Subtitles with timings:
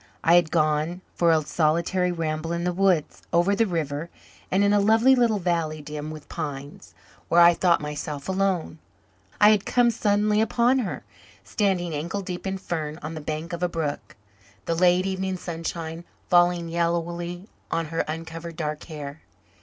[0.23, 4.09] I had gone for a solitary ramble in the woods over the river
[4.49, 6.95] and, in a lonely little valley dim with pines,
[7.29, 8.79] where I thought myself alone,
[9.39, 11.03] I had come suddenly upon her,
[11.43, 14.15] standing ankle deep in fern on the bank of a brook,
[14.65, 19.21] the late evening sunshine falling yellowly on her uncovered dark hair.